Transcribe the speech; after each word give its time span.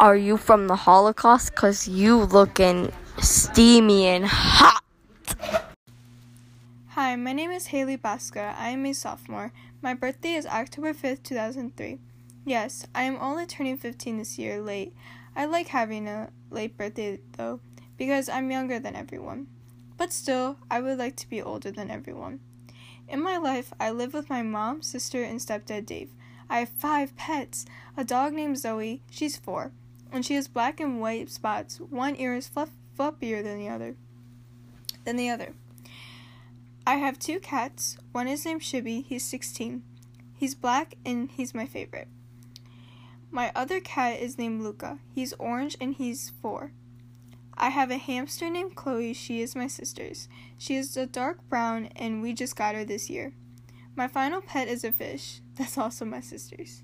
Are 0.00 0.16
you 0.16 0.36
from 0.36 0.66
the 0.66 0.76
Holocaust? 0.76 1.54
Cause 1.54 1.86
you 1.86 2.16
looking 2.16 2.92
steamy 3.20 4.06
and 4.06 4.24
hot. 4.26 4.82
Hi, 6.88 7.16
my 7.16 7.32
name 7.32 7.50
is 7.50 7.66
Haley 7.68 7.96
Baska. 7.96 8.54
I 8.58 8.70
am 8.70 8.84
a 8.86 8.92
sophomore. 8.92 9.52
My 9.80 9.94
birthday 9.94 10.34
is 10.34 10.46
October 10.46 10.92
5th, 10.92 11.22
2003. 11.22 11.98
Yes, 12.44 12.86
I 12.94 13.04
am 13.04 13.16
only 13.20 13.46
turning 13.46 13.76
15 13.76 14.18
this 14.18 14.38
year 14.38 14.60
late. 14.60 14.92
I 15.36 15.46
like 15.46 15.68
having 15.68 16.08
a 16.08 16.30
late 16.50 16.76
birthday 16.76 17.20
though, 17.36 17.60
because 17.96 18.28
I'm 18.28 18.50
younger 18.50 18.78
than 18.78 18.96
everyone. 18.96 19.46
But 19.96 20.12
still, 20.12 20.56
I 20.70 20.80
would 20.80 20.98
like 20.98 21.16
to 21.16 21.28
be 21.28 21.40
older 21.40 21.70
than 21.70 21.90
everyone. 21.90 22.40
In 23.08 23.22
my 23.22 23.36
life, 23.36 23.72
I 23.78 23.90
live 23.90 24.14
with 24.14 24.28
my 24.28 24.42
mom, 24.42 24.82
sister, 24.82 25.22
and 25.22 25.38
stepdad 25.38 25.86
Dave. 25.86 26.10
I 26.52 26.58
have 26.58 26.68
five 26.68 27.16
pets 27.16 27.64
a 27.96 28.04
dog 28.04 28.34
named 28.34 28.58
Zoe, 28.58 29.00
she's 29.10 29.38
four, 29.38 29.72
and 30.12 30.22
she 30.22 30.34
has 30.34 30.48
black 30.48 30.80
and 30.80 31.00
white 31.00 31.30
spots. 31.30 31.80
One 31.80 32.14
ear 32.16 32.34
is 32.34 32.46
fluff- 32.46 32.76
fluffier 32.94 33.42
than 33.42 33.58
the 33.58 33.70
other. 33.70 33.96
Than 35.06 35.16
the 35.16 35.30
other. 35.30 35.54
I 36.86 36.96
have 36.96 37.18
two 37.18 37.40
cats. 37.40 37.96
One 38.12 38.28
is 38.28 38.44
named 38.44 38.60
Shibby, 38.60 39.00
he's 39.00 39.24
16. 39.24 39.82
He's 40.36 40.54
black 40.54 40.96
and 41.06 41.30
he's 41.30 41.54
my 41.54 41.64
favorite. 41.64 42.08
My 43.30 43.50
other 43.54 43.80
cat 43.80 44.20
is 44.20 44.36
named 44.36 44.60
Luca. 44.60 44.98
He's 45.14 45.32
orange 45.38 45.74
and 45.80 45.94
he's 45.94 46.32
four. 46.42 46.72
I 47.56 47.70
have 47.70 47.90
a 47.90 47.96
hamster 47.96 48.50
named 48.50 48.74
Chloe. 48.74 49.14
She 49.14 49.40
is 49.40 49.56
my 49.56 49.68
sister's. 49.68 50.28
She 50.58 50.76
is 50.76 50.98
a 50.98 51.06
dark 51.06 51.48
brown 51.48 51.86
and 51.96 52.20
we 52.20 52.34
just 52.34 52.56
got 52.56 52.74
her 52.74 52.84
this 52.84 53.08
year. 53.08 53.32
My 53.94 54.08
final 54.08 54.40
pet 54.40 54.68
is 54.68 54.84
a 54.84 54.92
fish. 54.92 55.40
That's 55.56 55.76
also 55.76 56.04
my 56.04 56.20
sister's. 56.20 56.82